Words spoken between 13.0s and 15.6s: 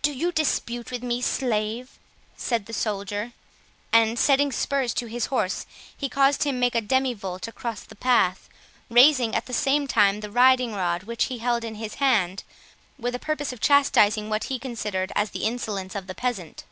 a purpose of chastising what he considered as the